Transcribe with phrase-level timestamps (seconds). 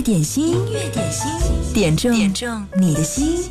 [0.00, 1.30] 乐点心，音乐点心，
[1.74, 3.50] 点中点中你的心。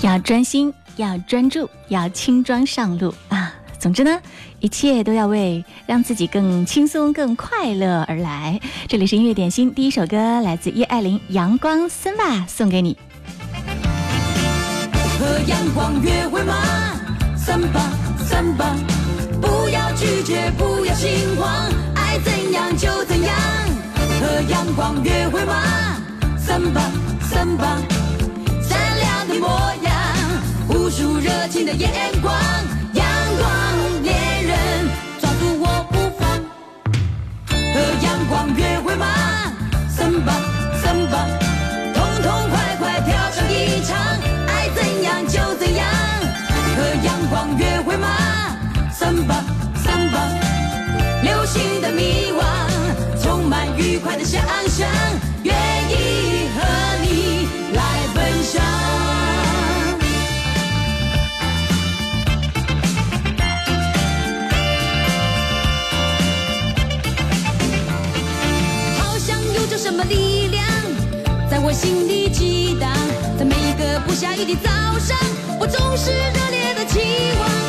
[0.00, 3.52] 要专心，要专注，要轻装上路啊！
[3.78, 4.18] 总之呢，
[4.60, 8.58] 一切都要为让自己更轻松、更快乐而来。
[8.88, 12.96] 这里是音乐点心，第一首歌来自叶爱玲，《阳光森吧》，送给你。
[15.20, 16.54] 和阳光约会吗？
[17.36, 17.80] 三八
[18.26, 18.74] 三八，
[19.38, 23.36] 不要拒绝，不要心慌，爱怎样就怎样。
[24.18, 25.54] 和阳光约会吗？
[26.38, 26.80] 三八
[27.20, 27.76] 三八，
[28.62, 29.46] 闪亮的模
[29.82, 29.92] 样，
[30.70, 31.90] 无数热情的眼
[32.22, 32.34] 光，
[32.94, 33.06] 阳
[33.38, 34.16] 光恋
[34.46, 34.88] 人
[35.20, 36.30] 抓住我不放。
[37.74, 39.06] 和阳光约会吗？
[39.86, 40.32] 三八
[40.82, 41.26] 三八，
[49.00, 49.42] 三八
[49.82, 50.28] 三八，
[51.22, 52.44] 流行的迷惘，
[53.22, 54.86] 充满愉快的想象，
[55.42, 55.54] 愿
[55.88, 56.60] 意和
[57.00, 58.62] 你来分享。
[68.98, 70.62] 好像有着什么力量
[71.50, 72.92] 在我心里激荡，
[73.38, 75.16] 在每一个不下雨的早上，
[75.58, 77.00] 我总是热烈的期
[77.40, 77.59] 望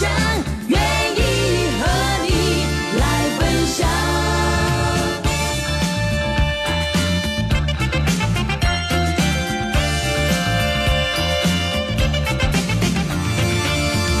[0.00, 0.08] 想，
[0.68, 0.80] 愿
[1.14, 1.20] 意
[1.78, 1.82] 和
[2.24, 2.64] 你
[2.98, 3.04] 来
[3.38, 3.86] 分享。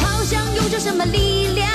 [0.02, 1.66] 好像有着什么力量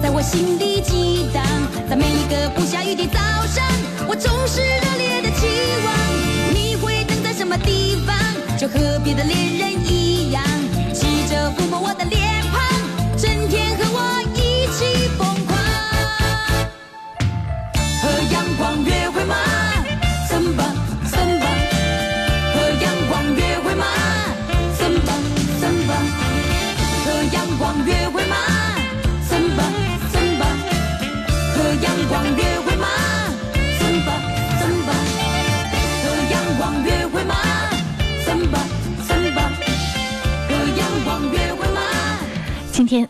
[0.00, 1.42] 在我心里激荡，
[1.90, 3.66] 在每一个不下雨的早上，
[4.06, 5.48] 我总是热烈的期
[5.84, 5.92] 望
[6.54, 8.16] 你会等在什么地方，
[8.56, 9.55] 就和别的恋人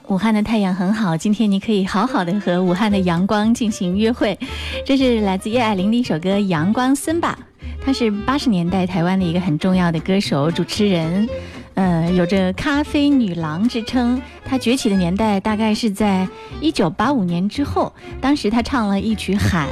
[0.08, 4.38] 武汉的太阳很好，今天你可以好好的和武汉的阳光进行约会。
[4.86, 7.38] 这是来自叶爱玲的一首歌《阳光森巴》，
[7.84, 11.28] 她是八十年代台湾的一个很重要的歌手、主持人。
[11.74, 14.20] 呃，有着“咖啡女郎”之称。
[14.48, 16.26] 他崛起的年代大概是在
[16.60, 19.68] 一九八五年之后，当时他唱了一曲《喊》，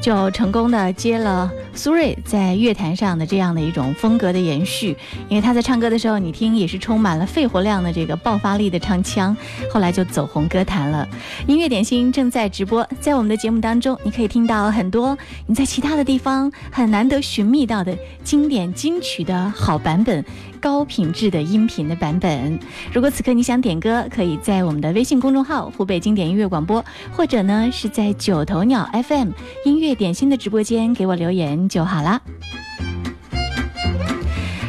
[0.00, 4.96] 就成功的接了苏芮在乐坛上的这样的一种风格的延续。
[5.28, 9.36] 因为他在唱歌的时候，你听也是充满了肺活量的这个爆发力的唱腔，
[9.70, 11.08] 后来就走红歌坛了。
[11.46, 20.24] 音乐点心正在直播，在我们的节目当中，你可以听到很多你在其他的地方很难得寻觅到的经典金曲的好版本。
[20.60, 22.56] 高品质的音频的版本。
[22.92, 26.84] 如果此刻你想点歌，可以在我们的微信公众号“湖北经典音乐广播”，
[27.16, 29.30] 或者呢是在九头鸟 FM
[29.64, 32.20] 音乐点心的直播间给我留言就好啦。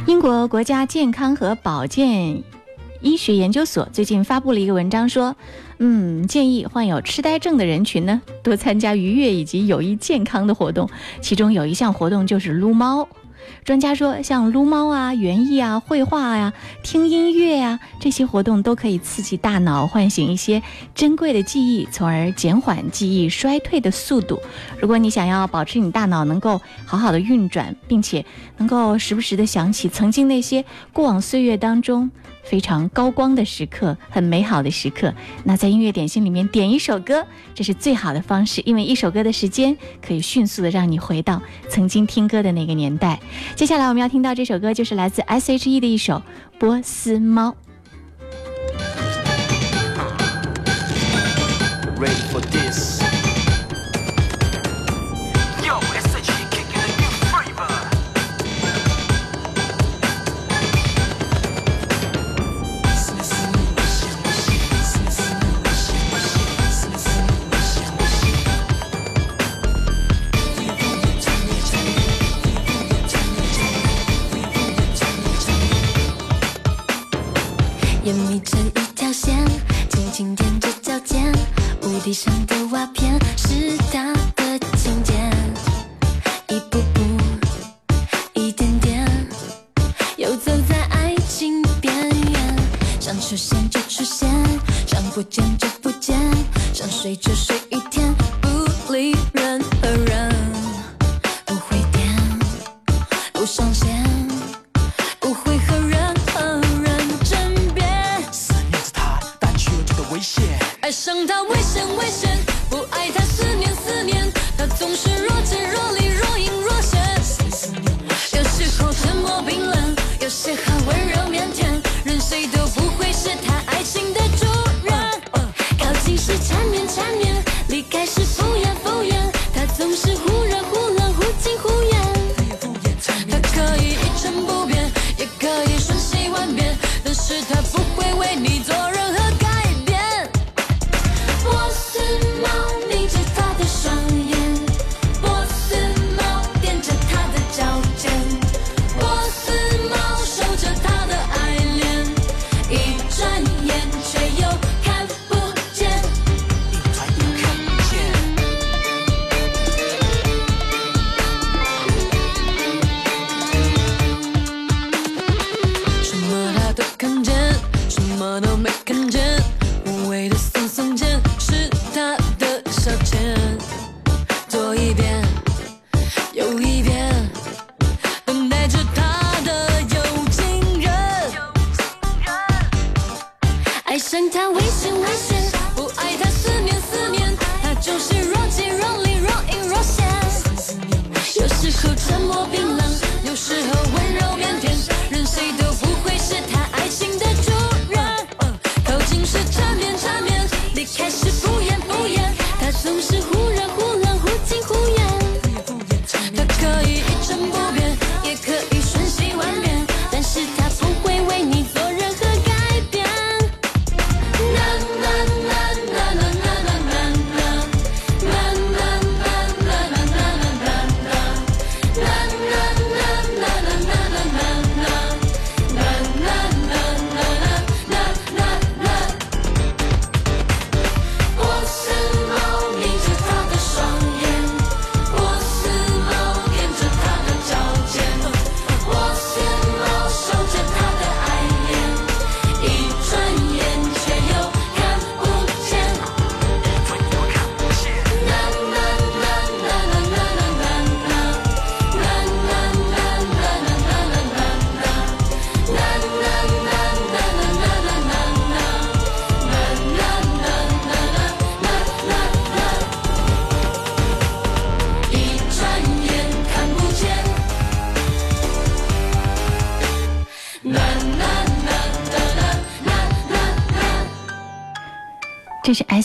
[0.07, 2.41] 英国国家健康和保健
[3.01, 5.35] 医学研究所最近发布了一个文章，说，
[5.79, 10.89] 嗯，建议患有痴呆症的人群呢多参加愉悦以及有益健康的活动，
[11.19, 13.07] 其中有一项活动就是撸猫。
[13.65, 16.51] 专家说，像撸猫啊、园艺啊、绘画呀、
[16.83, 20.61] 听音乐呀这些活动，都可以刺激大脑，唤醒一些
[20.93, 24.41] 珍贵的记忆，从而减缓记忆衰退的速度。
[24.79, 28.25] 如果你想要保持你大脑能够好好的运转，并且
[28.57, 32.11] 能够时不时的想起曾经那些过往岁月当中。
[32.43, 35.13] 非常高光的时刻，很美好的时刻。
[35.43, 37.25] 那在音乐点心里面点一首歌，
[37.55, 39.75] 这是最好的方式，因为一首歌的时间
[40.05, 43.19] 可以迅速的让你回到曾经听歌的那个年代。
[43.55, 46.15] 接下来我们要听到这首歌，就是来自 S.H.E 的一首
[46.59, 47.49] 《波斯猫》。
[52.51, 52.69] 这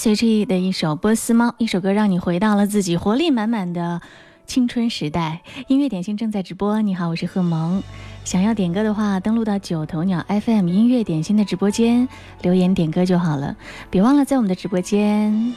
[0.08, 4.00] S.H.E 的一首《波斯猫》，一首歌让你回到了自己活力满满的
[4.46, 5.42] 青春时代。
[5.66, 7.82] 音乐点心正在直播，你好，我是贺萌。
[8.24, 12.08] 想要点歌的话，登录到九头鸟 FM 音乐点心的直播间
[12.40, 13.54] 留言点歌就好了。
[13.90, 15.52] 别忘了在我们的直播间，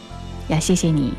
[0.50, 1.14] 要谢谢你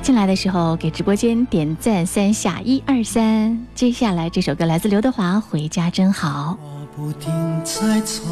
[0.00, 3.66] 进来的时候给直播间点赞三下，一二三。
[3.74, 6.56] 接下来这首歌来自刘德华，《回家真好》。
[6.96, 7.32] 不停
[7.64, 8.22] 在吵，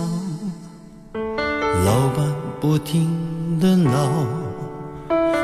[1.84, 3.25] 老板不停。
[3.60, 3.90] 的脑，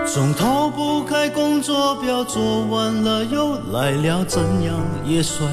[0.05, 5.47] 总逃不开工作表，做完了又来了，怎样也甩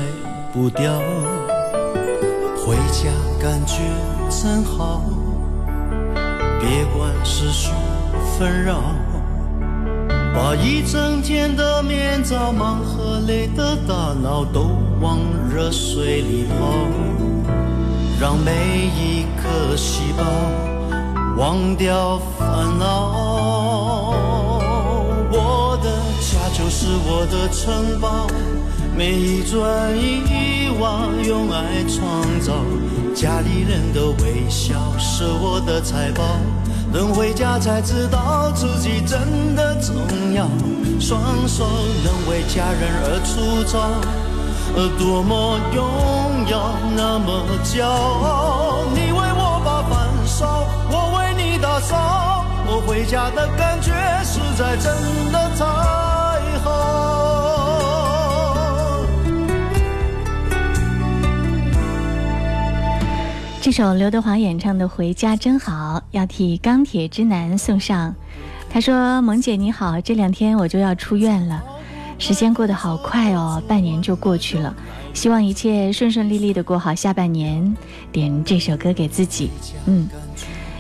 [0.52, 1.00] 不掉，
[2.58, 3.10] 回家
[3.42, 3.82] 感觉
[4.30, 5.02] 真好，
[6.60, 7.72] 别管世俗
[8.38, 8.82] 纷扰，
[10.34, 15.20] 把一整天的面罩、忙和累的大脑都往
[15.54, 16.66] 热水里泡，
[18.20, 18.52] 让每
[18.98, 20.24] 一颗细胞
[21.38, 24.14] 忘掉烦恼。
[25.32, 28.28] 我的家就是我的城堡。
[28.96, 32.54] 每一砖一瓦用爱创造，
[33.16, 36.24] 家里人的微笑是我的财宝。
[36.92, 39.96] 等回家才知道自己真的重
[40.34, 40.50] 要，
[41.00, 41.66] 双手
[42.04, 43.80] 能为家人而粗糙，
[44.76, 48.59] 而多么荣耀，那么骄傲。
[51.90, 53.92] 为你打扫，我回家的感觉
[54.24, 54.94] 实在真
[55.32, 55.66] 的太
[56.60, 56.70] 好。
[63.62, 68.16] 这首刘德华演唱的《回家真好》要替钢铁直男送上。
[68.72, 71.62] 他说：“萌姐你好，这两天我就要出院了，
[72.20, 74.74] 时间过得好快哦，半年就过去了。
[75.14, 77.76] 希望一切顺顺利利的过好下半年。”
[78.12, 79.50] 点这首歌给自己，
[79.86, 80.08] 嗯，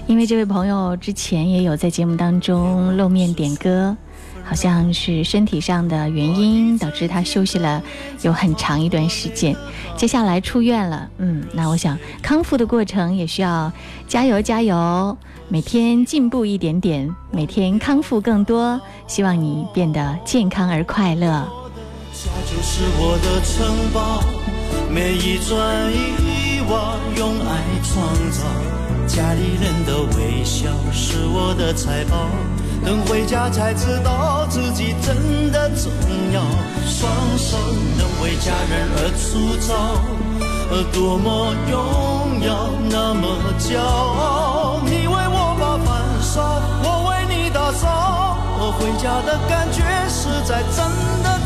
[0.09, 3.95] 因为这位朋友之前也有在节目当中露面点歌。
[4.43, 7.83] 好像是身体上的原因导致他休息了
[8.23, 9.55] 有很长一段时间，
[9.95, 11.07] 接下来出院了。
[11.19, 13.71] 嗯，那我想康复的过程也需要
[14.07, 15.15] 加油加油，
[15.49, 18.81] 每天进步一点点，每天康复更多。
[19.05, 21.27] 希望你变得健康而快乐。
[22.11, 24.23] 家就是我的城堡，
[24.91, 28.43] 每一砖一瓦用爱创造，
[29.09, 32.29] 家里人的微笑是我的财宝。
[32.85, 35.91] 等回家才知道自己真的重
[36.31, 36.41] 要，
[36.85, 37.57] 双手
[37.97, 39.99] 能为家人而粗糙，
[40.71, 43.27] 而多么荣耀，那么
[43.59, 44.79] 骄傲。
[44.85, 45.89] 你为我把饭
[46.21, 48.37] 烧，我为你打扫，
[48.79, 50.85] 回家的感觉实在真
[51.23, 51.38] 的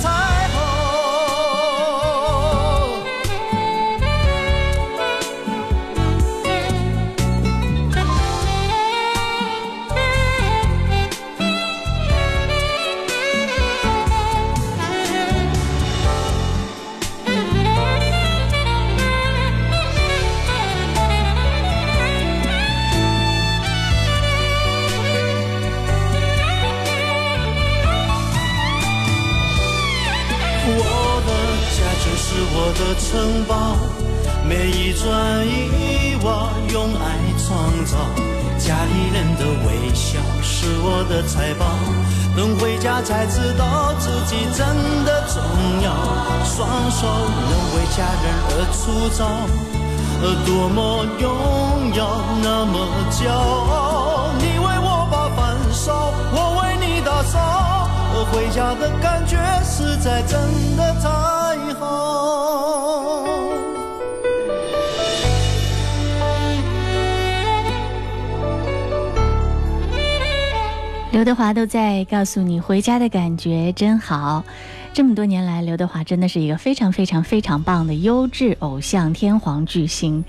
[32.74, 33.78] 的城堡，
[34.48, 37.06] 每一砖一瓦用爱
[37.38, 37.98] 创造，
[38.58, 41.66] 家里人的微笑是我的财宝。
[42.36, 44.66] 等回家才知道自己真
[45.06, 45.40] 的重
[45.84, 45.94] 要，
[46.44, 49.20] 双手能为家人而粗糙，
[50.24, 52.02] 而多么荣耀，
[52.42, 52.74] 那么
[53.12, 53.93] 骄傲。
[58.26, 60.40] 回家的感觉实在真
[60.78, 62.54] 的太好。
[71.12, 74.44] 刘德华都在告诉你，回家的感觉真好。
[74.94, 80.24] 这么多年来，刘德华真的是一个非常非常非常棒的优质偶像天皇巨星，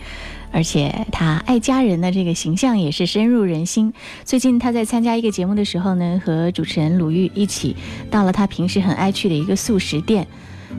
[0.54, 3.92] 而且他爱家人的这个形象也是深入人心。
[4.25, 7.76] 最近他在参加一个节目的时候呢，和主持人鲁豫一起
[8.08, 10.28] 到了他平时很爱去的一个素食店。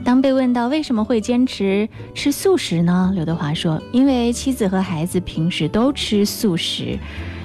[0.02, 3.12] 当被问到为什么会坚持吃素食呢？
[3.14, 6.98] 刘德华说：“因为妻子和孩子平时都吃素食。”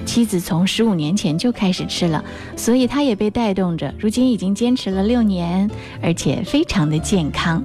[0.04, 2.22] 妻子从十五年前就开始吃了，
[2.56, 5.70] 所以他也被带动着，如今已经坚持了六年，
[6.02, 7.62] 而且非常的健康。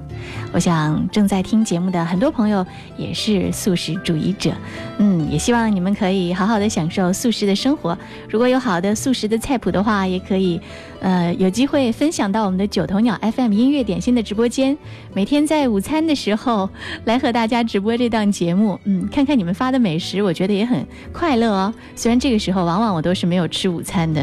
[0.53, 2.65] 我想正在听节目的很多朋友
[2.97, 4.53] 也是素食主义者，
[4.97, 7.97] 嗯，也希望你们可以好好的享受素食的生活。
[8.29, 10.59] 如果有好的素食的菜谱的话，也可以，
[11.01, 14.77] 呃，有机会分享到我们的九头鸟 FM 音乐点心的直播间，
[15.13, 16.69] 每天在午餐的时候
[17.05, 21.73] 来和大家直播这档节目，嗯，看看你们发的美食，我觉得也很快乐哦。
[21.95, 24.21] 虽然这这个时候往往我都是没有吃午餐的。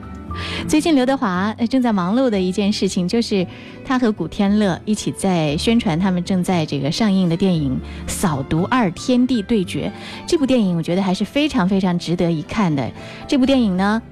[0.68, 3.46] 最近刘德华正在忙碌的一件事情，就是
[3.82, 7.80] 他和古天乐一起在宣传他们正在这个上映的电影
[8.10, 9.90] 《扫毒二：天地对决》。
[10.26, 12.90] 这部电影我觉得还是非常非常值得一看的。
[13.26, 14.02] 这部电影呢，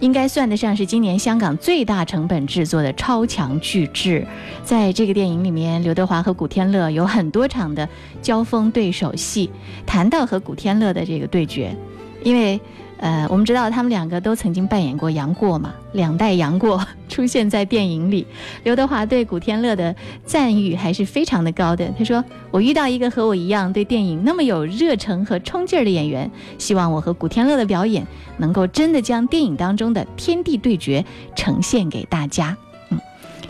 [0.00, 4.26] 应该算得上是今年香港最大成本制作的超强巨制。
[4.64, 7.86] 在这个电影里面，刘德华和古天乐有很多场的
[8.22, 9.50] 交锋对手戏。
[9.84, 11.76] 谈到和古天乐的这个对决，
[12.24, 12.60] 因为。
[12.98, 18.24] 呃，我们知道他们两个都曾经扮演过杨过嘛，两代杨过 出现在电影里。
[18.62, 19.92] 刘德华对古天乐的
[20.24, 21.92] 赞誉还是非常的高的。
[21.98, 32.56] 他说：“我遇到一个和我一样对电影那么有热忱和冲劲儿的演员，希望我和古天乐的表演能够真的将电影当中的天地对决呈现给大家。”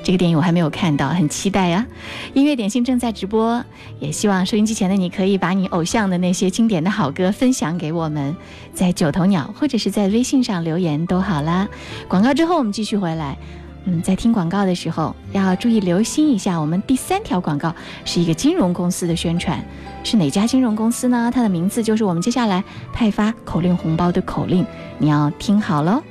[0.02, 1.86] 这个电影我还没有看到，很期待呀！
[2.34, 3.64] 音乐点心正在直播，
[4.00, 8.36] 也希望收音机前的你可以把你偶像的那些经典的好歌分享给我们，
[8.74, 11.68] 在九头鸟或者是在微信上留言都好啦。
[12.08, 13.38] 广告之后我们继续回来，
[13.84, 17.72] 嗯，在听广告的时候要注意留心一下，我们第三条广告
[18.04, 19.64] 是一个金融公司的宣传，
[20.02, 21.30] 是哪家金融公司呢？
[21.32, 24.66] 它的名字就是我们接下来派发口令红包的口令，
[24.98, 26.02] 你要听好喽。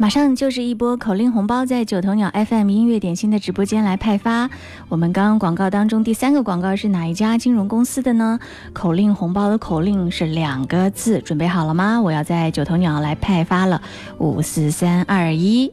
[0.00, 4.48] 马上就是一波口令红包，在九头鸟 FM 音乐点心的直播间来派发。
[4.88, 8.40] 我们刚刚广告当中第三个广告是哪一家金融公司的呢？
[8.72, 12.00] 口令红包的口令是两个字，准备好了吗？
[12.00, 13.82] 我要在九头鸟来派发了，
[14.16, 15.70] 五四三二一。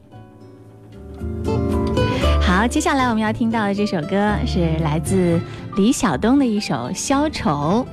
[2.42, 5.40] 好，接下来我们要听到的这首歌是来自
[5.78, 7.88] 李晓东的一首《消愁》。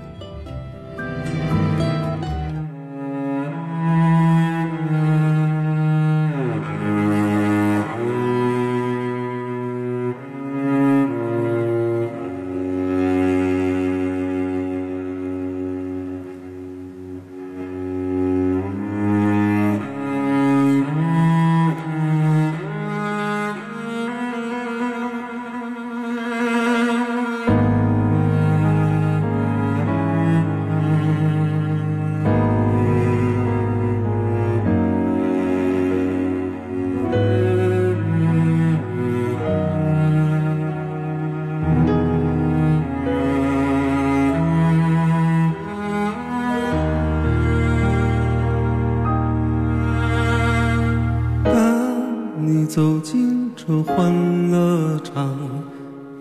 [52.74, 55.38] 走进这欢乐场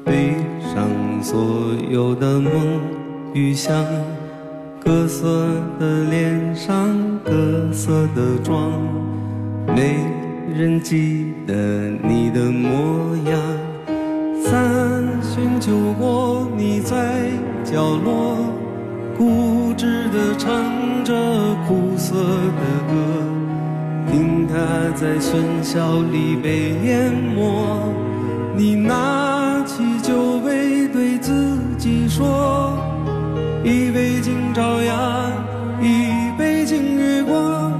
[0.05, 0.87] 背上
[1.19, 2.79] 所有的梦
[3.33, 3.83] 与想
[4.79, 5.47] 各色
[5.79, 6.95] 的脸上
[7.25, 8.71] 各色的妆
[9.75, 9.95] 没
[10.47, 11.55] 人记得
[12.03, 13.41] 你的模样。
[14.43, 17.31] 三巡酒过你在
[17.63, 18.37] 角落
[19.17, 21.15] 固执的唱着
[21.67, 23.32] 苦涩的歌。
[24.11, 24.55] 听他
[24.95, 27.91] 在喧嚣里被淹没，
[28.55, 32.77] 你拿起酒杯对自己说，
[33.63, 35.31] 一杯敬朝阳，
[35.81, 37.71] 一杯敬月光，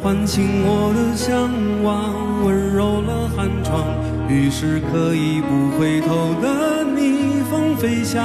[0.00, 1.50] 唤醒我的向
[1.82, 3.84] 往，温柔了寒窗，
[4.28, 8.24] 于是可以不回头的逆风飞翔，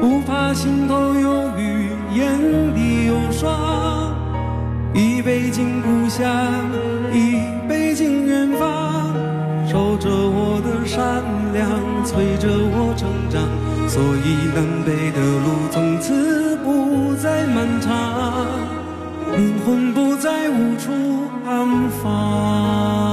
[0.00, 2.38] 不怕心头有雨，眼
[2.74, 3.89] 底有霜。
[4.92, 6.26] 一杯敬故乡
[7.12, 7.36] 一
[7.68, 9.14] 杯敬远方
[9.68, 11.22] 守着我的善
[11.52, 13.70] 良催着我成长。
[13.90, 18.46] 所以南北的路从此不再漫长
[19.36, 20.92] 灵魂不再无处
[21.44, 23.09] 安放。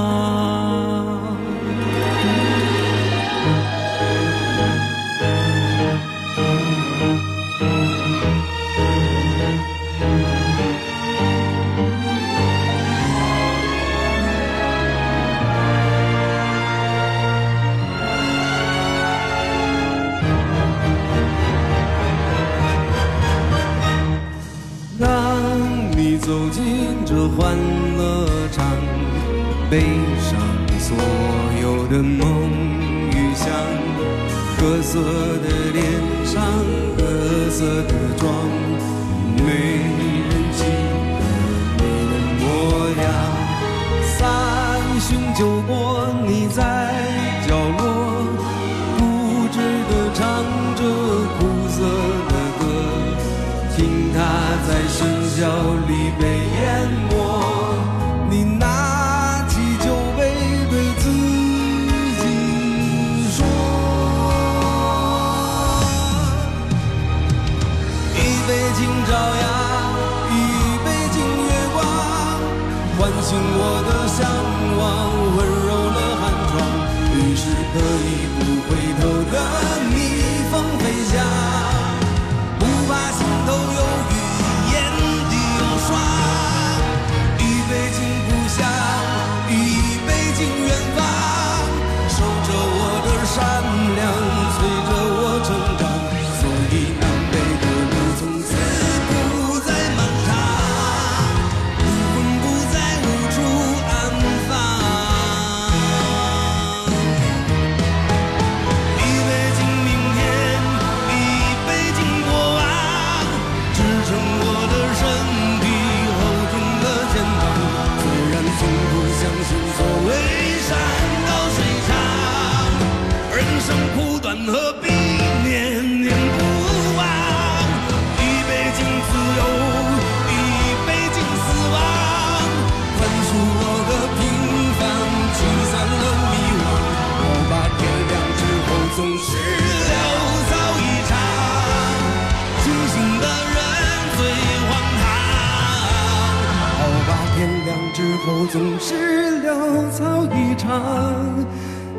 [148.26, 150.82] 后总是潦草一场，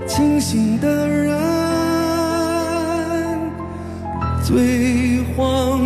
[0.07, 1.39] 清醒的人
[4.45, 5.81] 最荒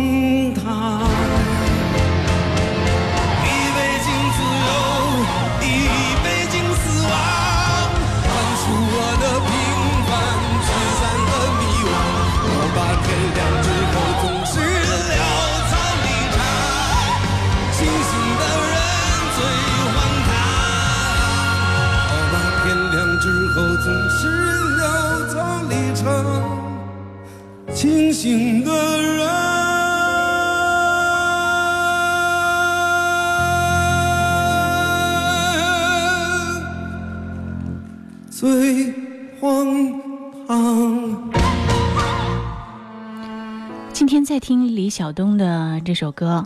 [44.93, 46.45] 晓东的这首歌，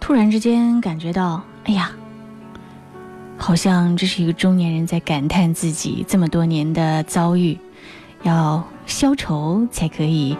[0.00, 1.92] 突然之间感觉到，哎呀，
[3.38, 7.56] 好像这是一个中年人在感叹自己这么多年的遭遇，
[8.24, 10.36] 要消愁才可以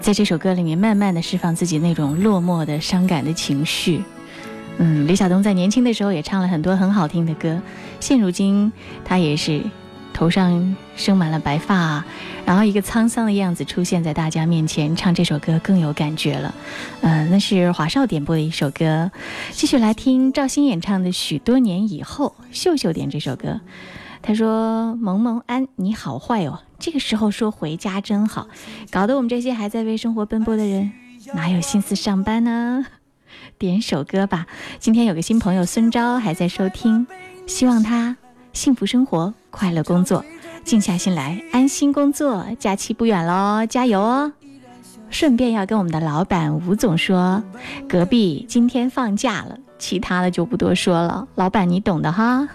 [0.00, 4.04] 在这首歌里面慢慢的释放自己那种落寞的、伤感的情绪。
[4.78, 7.60] 嗯，李晓东在年轻的时候也唱了很多很好听的歌，
[7.98, 8.72] 现如今
[9.04, 9.60] 他也是
[10.12, 12.04] 头上生满了白发，
[12.44, 16.54] 然后一个沧桑的样子出现在大家面前，唱这首歌更有感觉了。
[17.00, 19.10] 呃，那是华少点播的一首歌，
[19.52, 23.60] 继续来听赵鑫演唱的《许多年以后》，秀秀点这首歌。
[24.22, 28.48] 他说：“萌萌安，你好坏哦，这个时候说回家真好，
[28.90, 30.92] 搞得我们这些还在为生活奔波的人，
[31.34, 32.84] 哪有心思上班呢？”
[33.58, 34.46] 点首歌吧。
[34.78, 37.06] 今天有个新朋友孙昭还在收听，
[37.46, 38.16] 希望他
[38.52, 40.24] 幸福生活，快乐工作，
[40.64, 42.44] 静下心来安心工作。
[42.58, 44.32] 假期不远喽，加油哦！
[45.08, 47.42] 顺便要跟我们的老板吴总说，
[47.88, 51.26] 隔壁今天放假了，其他的就不多说了。
[51.36, 52.48] 老板你懂的哈。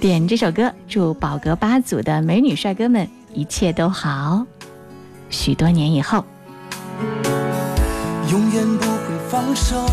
[0.00, 4.46] 点这首歌，祝宝格八组的美女帅哥们一切都好。
[5.30, 6.24] 许多年以后。
[8.30, 9.84] 永远不会放手，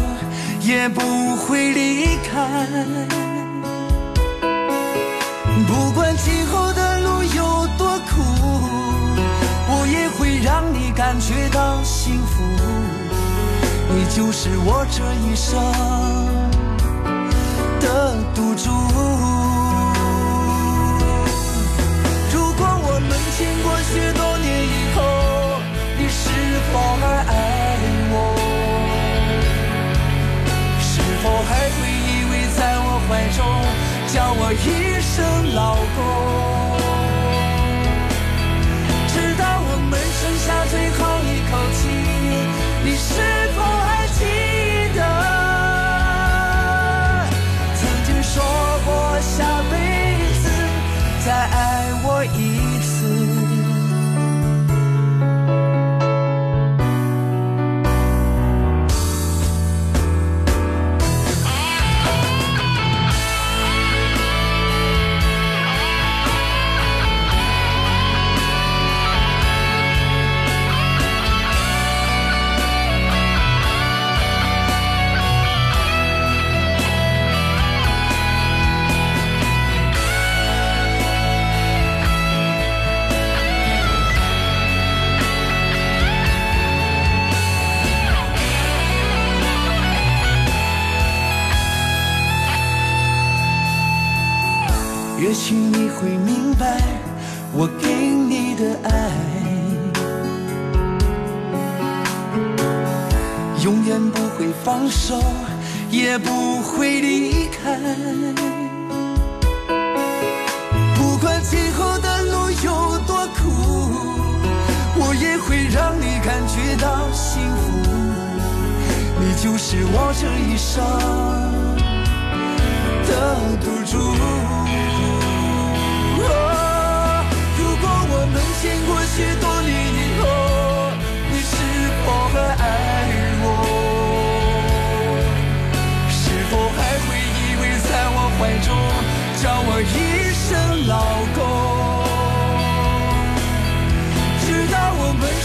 [0.61, 1.01] 也不
[1.35, 3.28] 会离开。
[5.69, 8.23] 不管今后的路有多苦，
[9.69, 12.41] 我也会让你感觉到幸福。
[13.91, 15.61] 你就是我这一生
[17.79, 18.71] 的赌注。
[22.33, 24.97] 如果我们经过许多年以后，
[25.99, 26.25] 你是
[26.73, 27.31] 否还爱
[28.09, 28.15] 我？
[30.81, 33.37] 是否还会依偎在我怀中，
[34.11, 34.88] 叫我一
[35.51, 36.58] 老公。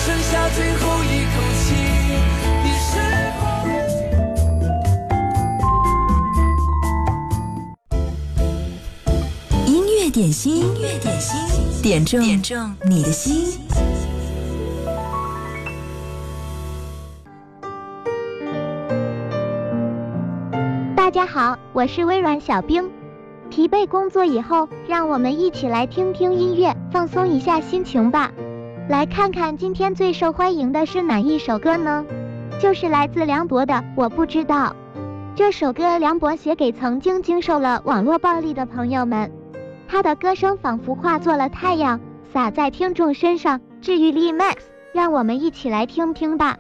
[0.07, 1.75] 剩下最后一口气。
[2.63, 3.01] 你是
[3.41, 3.43] 否
[9.67, 13.59] 音乐点心，音乐点心，点中点中你的心。
[20.95, 22.91] 大家好，我是微软小冰。
[23.49, 28.31] 疲惫工作以后，让我们一起来听听音乐，放松一下心情吧。
[28.87, 32.05] 来看看今天最受欢迎的是哪一首歌呢？
[32.61, 34.67] 就是来自梁博的《我不知道》。
[35.35, 39.33] 这首歌梁博写给曾经经受了网络暴力的朋友们，
[39.89, 41.99] 他的歌声仿佛化作了太阳，
[42.31, 44.57] 洒在听众身上，治愈力 max。
[44.93, 46.59] 让我们一起来听听吧。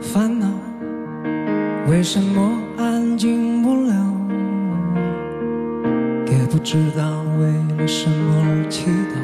[0.00, 0.46] 烦恼
[1.88, 3.92] 为什么安静不了
[6.26, 9.16] 也不知道为了什么而祈祷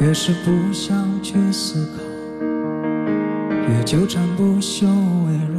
[0.00, 2.02] 越是不想去思考
[3.68, 5.58] 越纠缠不休围绕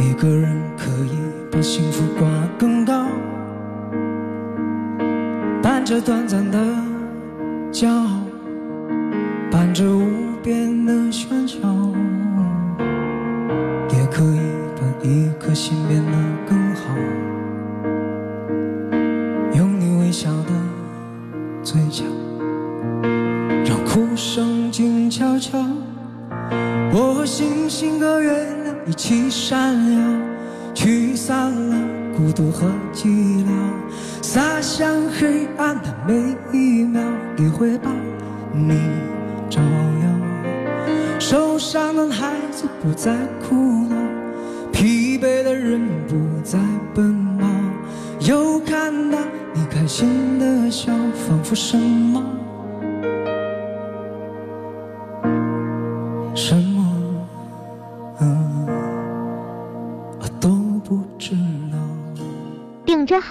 [0.00, 1.16] 一个人可以
[1.50, 3.06] 把幸福挂更高。
[5.62, 6.58] 但着短暂的
[7.72, 8.21] 骄傲
[9.52, 11.12] 伴着无边的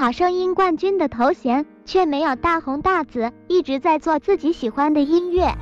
[0.02, 5.54] 好声音冠军的头衔，却没有大红大紫，一直在做自己喜欢的音乐。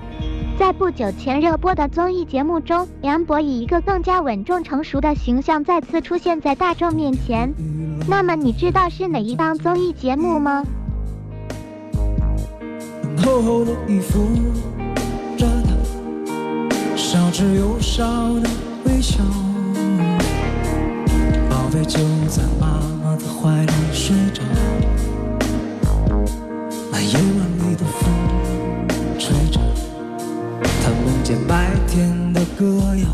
[0.57, 7.53] 在不久前热播的综艺节目中，梁博以一个更加稳重成熟的形象再次出现在大众面前。
[8.07, 10.63] 那么你知道是哪一档综艺节目吗？
[13.17, 14.21] 厚厚的衣服
[15.35, 18.05] 着他，少之又少
[18.39, 18.49] 的
[18.85, 19.21] 微笑，
[21.49, 21.99] 宝贝就
[22.29, 22.98] 在妈妈的
[23.41, 23.71] 怀里。
[23.93, 24.41] 睡着，
[26.91, 27.23] 那夜晚
[27.59, 28.09] 里的风
[29.17, 29.59] 吹着，
[30.83, 32.65] 他梦见白天的歌
[32.97, 33.07] 谣。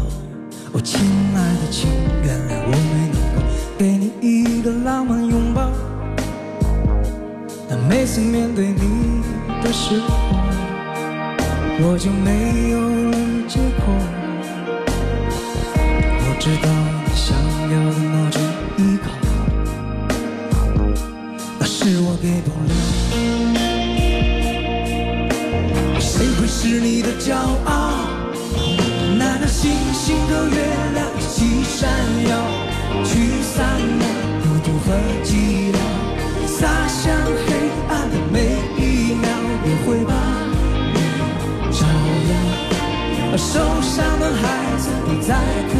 [0.73, 0.99] 哦，亲
[1.35, 1.89] 爱的，请
[2.23, 3.15] 原谅我没能
[3.77, 5.69] 给你一个浪漫拥抱。
[7.69, 9.21] 但每次面对你
[9.63, 10.07] 的时候，
[11.81, 12.79] 我就没有
[22.25, 22.73] 给不了，
[25.99, 27.93] 谁会是你的骄傲？
[29.15, 30.57] 那个星星和月
[30.95, 31.87] 亮一起闪
[32.27, 32.31] 耀，
[33.03, 34.03] 驱散了
[34.41, 34.87] 孤独和
[35.23, 35.29] 寂
[35.71, 35.77] 寥，
[36.47, 36.57] 洒
[36.87, 37.03] 向
[37.45, 37.47] 黑
[37.89, 38.35] 暗的每
[38.75, 39.29] 一秒，
[39.63, 40.11] 也会把
[40.95, 40.97] 你
[41.71, 41.85] 照
[42.31, 42.33] 耀。
[43.37, 44.43] 受伤的孩
[44.79, 45.29] 子不再
[45.69, 45.73] 哭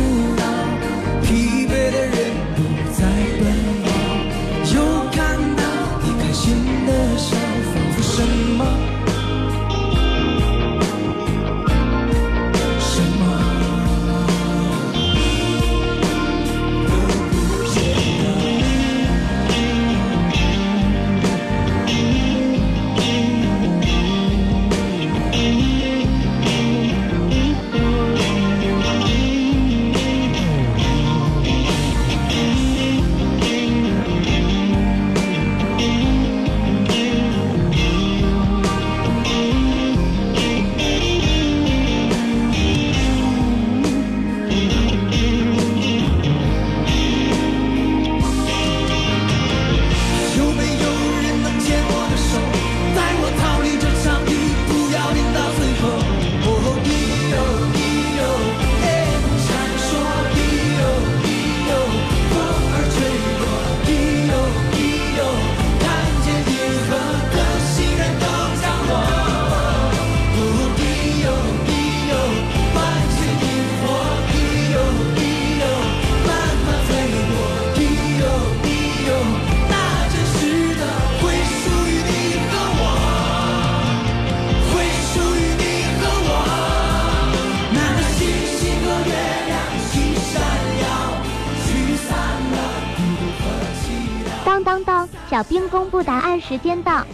[95.35, 97.05] 小兵公布答案时间到，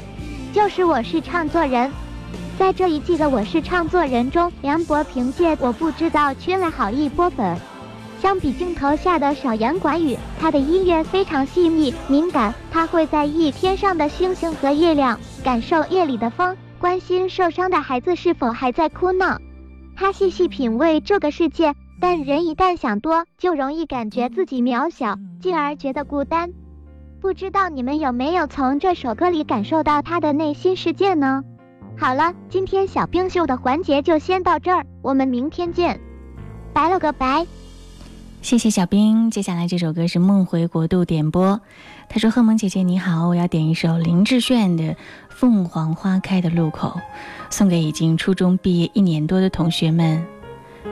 [0.54, 1.92] 就是我是唱作人。
[2.56, 7.58] 在这一季的《我是唱作人》中，梁博凭借《我不知道》圈了好一波粉。
[8.22, 12.54] 相比镜头下的少言寡语，他的音乐非常细腻敏感。
[12.70, 19.40] 他会在意天上的星星和月亮，感受夜里的风，关心受伤的孩子是否还在哭闹。
[19.96, 26.52] 他细细品味这个世界，但人一旦想多，就容易感觉自己渺小，进而觉得孤单。
[27.22, 31.44] 不知道你们有没有从这首歌里感受到他的内心世界呢？
[31.96, 36.00] 好了，今天小冰秀的环节就先到这儿，我们明天见，
[36.74, 37.46] 拜了个拜。
[38.42, 39.30] 谢谢小兵。
[39.30, 41.62] 接下来这首歌是梦回国度点播。
[42.10, 44.84] 他说：“贺萌姐姐你好，我要点一首林志炫的
[45.30, 47.00] 《凤凰花开的路口》，
[47.52, 50.26] 送给已经初中毕业一年多的同学们。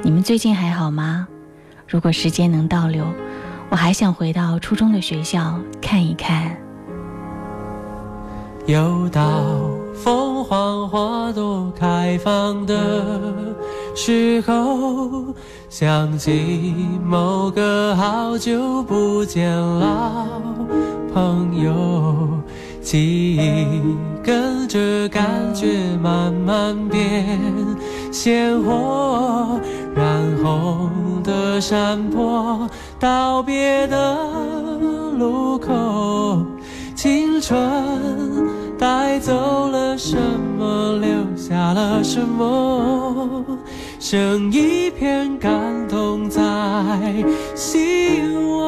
[0.04, 1.28] 你们最近还好吗？
[1.88, 3.04] 如果时间能倒流，
[3.70, 6.56] 我还想回到初中的学校看一看。
[8.66, 9.22] 又到
[9.96, 13.04] 凤凰花朵开放的
[13.96, 15.34] 时候。”
[15.70, 20.26] 想起某个好久不见老
[21.14, 22.28] 朋友，
[22.82, 23.80] 记忆
[24.24, 27.40] 跟着感觉慢慢变
[28.12, 29.60] 鲜活，
[30.44, 32.68] 红的山坡，
[33.00, 34.18] 道别的
[35.18, 36.46] 路口，
[36.96, 37.60] 青春
[38.78, 40.18] 带走了什
[40.58, 43.44] 么，留下了什么？
[44.00, 45.52] 剩一片感
[45.88, 46.42] 动在
[47.56, 48.60] 心窝。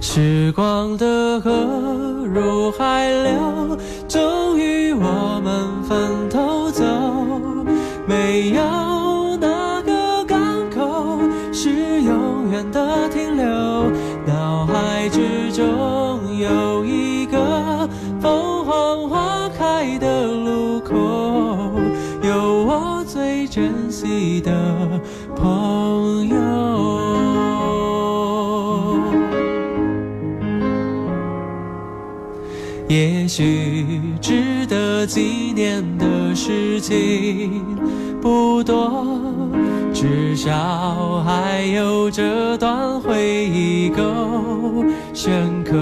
[0.00, 1.50] 时光的河
[2.24, 6.84] 入海流，终于我们分头走。
[8.06, 10.38] 没有哪个港
[10.70, 11.20] 口
[11.52, 13.90] 是永远的停留，
[14.26, 17.88] 脑海之中有一个
[18.20, 19.70] 凤凰花开。
[19.98, 20.94] 的路口，
[22.22, 24.50] 有我最珍惜的
[25.36, 26.36] 朋友。
[32.88, 34.59] 也许只
[35.06, 37.64] 几年的事情
[38.20, 39.18] 不多，
[39.92, 45.76] 至少还有这段回忆够深刻。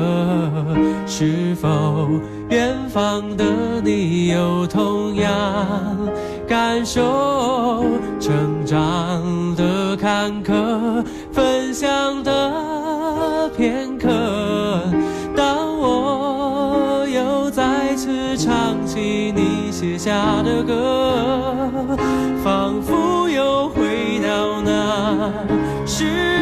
[1.07, 2.09] 是否？
[2.51, 3.45] 远方的
[3.85, 5.29] 你有同样
[6.47, 7.85] 感受，
[8.19, 12.51] 成长的坎坷，分享的
[19.81, 21.55] 写下的歌，
[22.43, 25.33] 仿佛又回到那
[25.87, 26.38] 时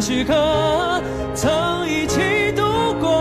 [0.00, 0.32] 时刻
[1.34, 1.50] 曾
[1.88, 2.62] 一起度
[3.00, 3.20] 过，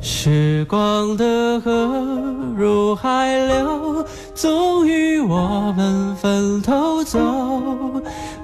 [0.00, 1.70] 时光的河
[2.54, 4.04] 入海流，
[4.34, 7.18] 终于我们分头走，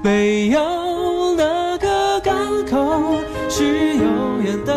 [0.02, 3.18] 没有哪个港口
[3.50, 4.74] 是永远的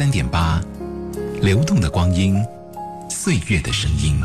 [0.00, 0.58] 三点八，
[1.42, 2.42] 流动的光阴，
[3.10, 4.18] 岁月的声音。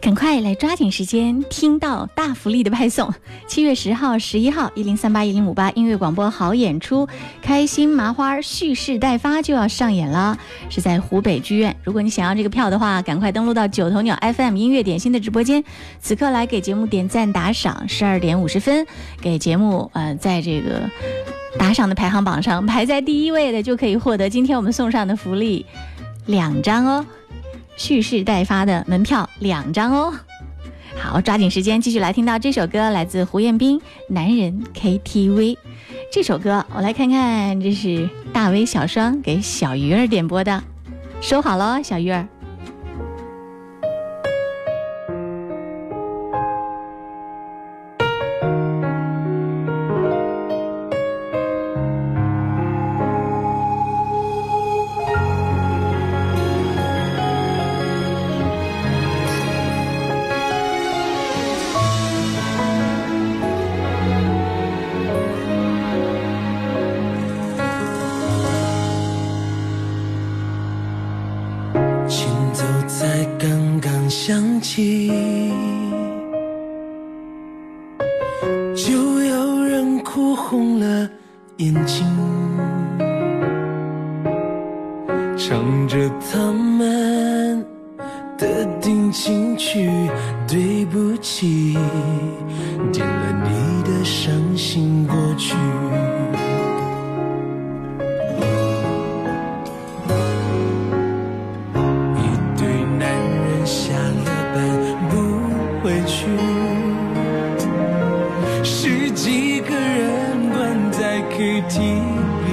[0.00, 3.14] 赶快来抓紧时间听到大福利的派送！
[3.46, 7.06] 七月十号、十一号，一零三八一零五八音乐广播好演出，
[7.40, 10.36] 开心麻花蓄势待发就要上演了，
[10.68, 11.76] 是在湖北剧院。
[11.84, 15.62] 如果你想要这个票的话，赶快登录到九头鸟 FM 音乐点心的直播间，
[16.00, 17.88] 此刻来给节目点赞打赏。
[17.88, 18.84] 十二点五十分，
[19.20, 20.82] 给节目呃，在这个
[21.56, 25.64] 打赏的排行榜上排在第一位的，就可以获得今天我们送上的福利
[26.26, 27.06] 两张哦。
[27.76, 30.12] 蓄势待发的门票两张哦，
[30.96, 33.78] 好，抓紧时间继续来听到这首歌，来自胡彦斌
[34.08, 35.34] 《男人 KTV》。
[36.10, 40.62] 这首歌我来看看，这是大威小双给小鱼儿点播的，
[41.20, 42.26] 收好了，小鱼儿。
[106.18, 106.26] 去
[108.64, 112.44] 十几个人关在 ktv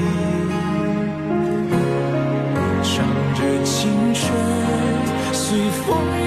[2.84, 4.24] 唱着青春
[5.34, 6.25] 随风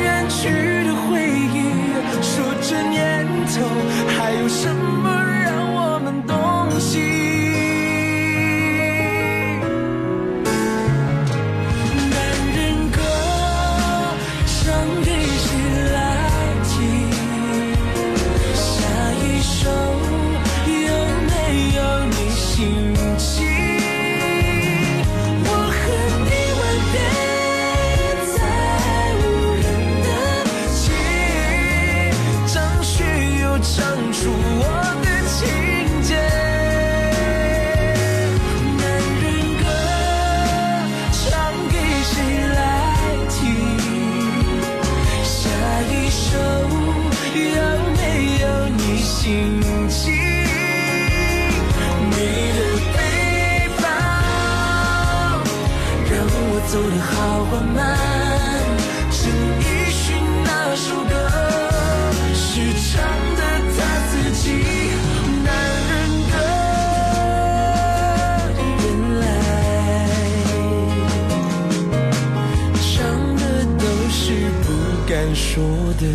[75.34, 75.62] 说
[75.98, 76.06] 的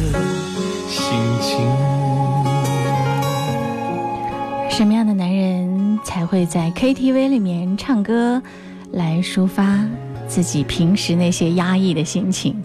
[0.90, 1.04] 心
[1.42, 1.66] 情，
[4.70, 8.42] 什么样的男人才会在 KTV 里面唱歌，
[8.92, 9.86] 来抒发
[10.28, 12.62] 自己平时那些压抑的心情，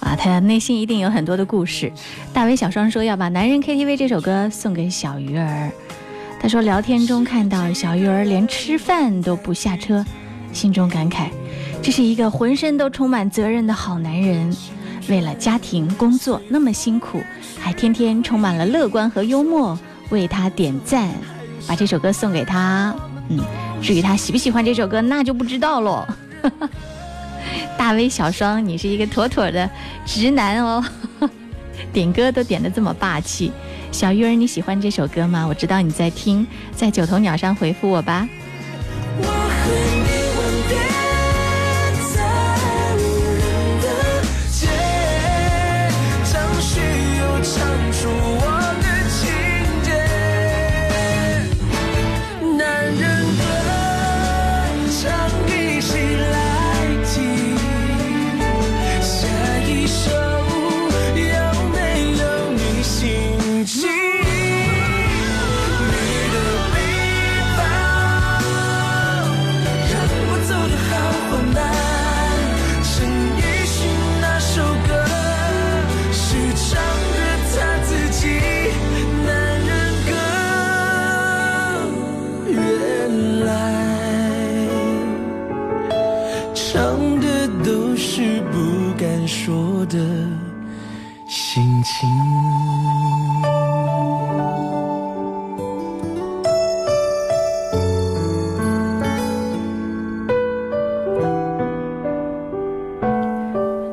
[0.00, 1.92] 啊，他内心一定有很多的故事。
[2.32, 5.70] 大伟小双说要把《男人 KTV》这首歌送给小鱼儿，
[6.40, 10.04] 他说聊天中看到小鱼儿连吃饭都不下车，
[10.52, 11.28] 心中感慨，
[11.82, 14.54] 这是一个浑身都充满责任的好男人，
[15.08, 17.22] 为了家庭工作那么辛苦，
[17.58, 19.78] 还天天充满了乐观和幽默，
[20.10, 21.10] 为他点赞。
[21.66, 22.94] 把这首歌送给他，
[23.28, 23.38] 嗯，
[23.80, 26.06] 至于他喜不喜欢这首歌，那就不知道喽。
[27.78, 29.68] 大威小双，你是一个妥妥的
[30.04, 30.84] 直男哦，
[31.92, 33.52] 点歌都点的这么霸气。
[33.92, 35.46] 小鱼儿，你喜欢这首歌吗？
[35.46, 38.28] 我知道你在听，在九头鸟上回复我吧。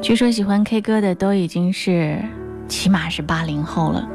[0.09, 2.19] 据说喜欢 K 歌的都已经是，
[2.67, 4.09] 起码是八零后了，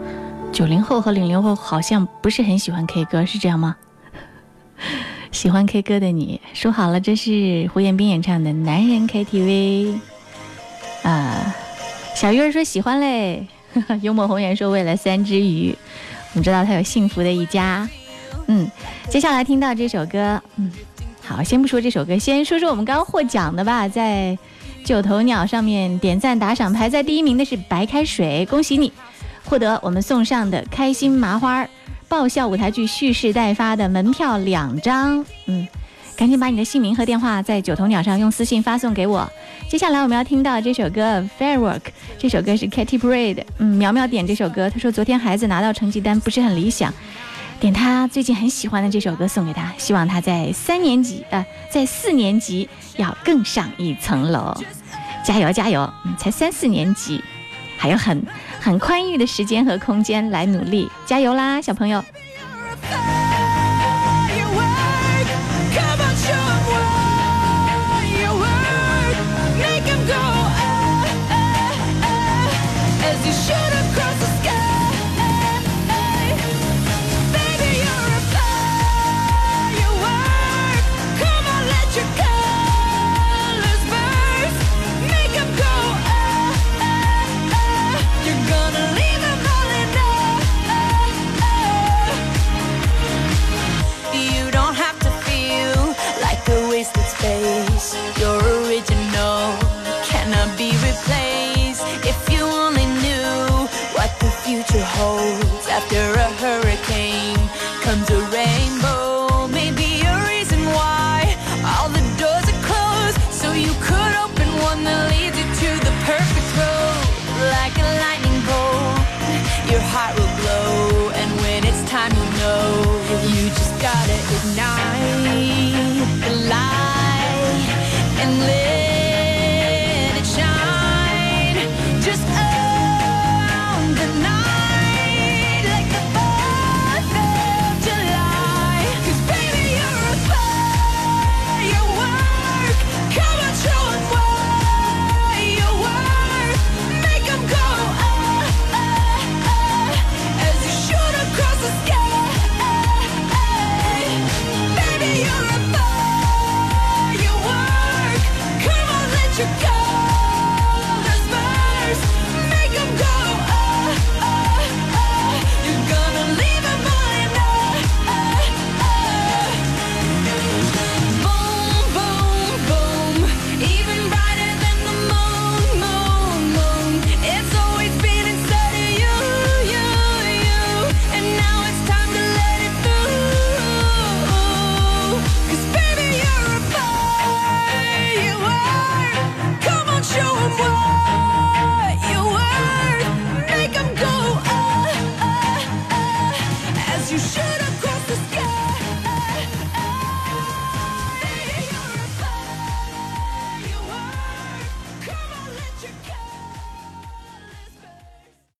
[0.51, 3.77] 九零后和零零后好像不是很喜欢 K 歌，是这样吗？
[5.31, 10.01] 喜欢 K 歌的你说好了，这是胡彦斌演唱的《男人 KTV》
[11.09, 11.55] 啊。
[12.17, 13.47] 小鱼儿说喜欢嘞，
[14.03, 15.73] 幽默红颜说为了三只鱼，
[16.33, 17.89] 我们知道他有幸福的一家。
[18.49, 18.69] 嗯，
[19.09, 20.73] 接下来听到这首歌，嗯，
[21.23, 24.37] 好，先不说这首歌，先说说我们刚刚获奖的吧，在。
[24.85, 28.93] 九头鸟上面点赞打赏排在第一名的是白开水，恭喜你
[29.45, 31.67] 获得我们送上的开心麻花
[32.07, 35.25] 爆笑舞台剧蓄势待发的门票两张。
[35.47, 35.67] 嗯，
[36.17, 39.27] 赶紧把你的姓名和电话在九头鸟上用私信发送给我。
[39.71, 41.79] 接下来我们要听到这首歌《Firework》，
[42.19, 43.45] 这首歌是 Katy Perry 的。
[43.59, 46.93] 嗯，苗苗点这首歌，他说昨天孩子拿到成绩单不是很理想，
[47.61, 52.69] 点他最近很喜欢的这首歌送给他，希望他在三年级呃，在四年级。
[52.97, 54.57] 要更上一层楼，
[55.25, 55.93] 加油加油！
[56.17, 57.21] 才三四年级，
[57.77, 58.25] 还有很
[58.61, 62.05] 很宽裕的时间和空间来努力，加油啦，小朋友
[104.97, 106.04] holds after